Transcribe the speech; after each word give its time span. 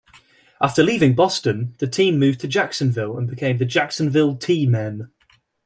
After 0.59 0.81
leaving 0.81 1.13
Boston, 1.13 1.75
the 1.77 1.85
team 1.85 2.17
moved 2.17 2.39
to 2.39 2.47
Jacksonville 2.47 3.19
and 3.19 3.29
became 3.29 3.57
the 3.59 3.65
Jacksonville 3.65 4.35
Tea 4.35 4.65
Men. 4.65 5.11